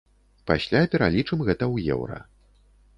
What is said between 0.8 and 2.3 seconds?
пералічым гэта ў еўра.